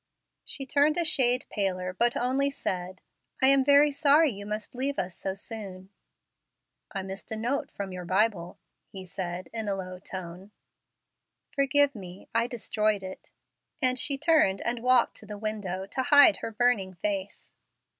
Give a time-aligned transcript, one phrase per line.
[0.43, 3.01] She turned a shade paler, but only said,
[3.39, 5.91] "I am very sorry you must leave us so soon."
[6.91, 10.53] "I missed a note from your Bible," he said, in a low tone.
[11.53, 12.27] "Forgive me!
[12.33, 13.29] I destroyed it,"
[13.79, 17.53] and she turned and walked to the window to hide her burning face.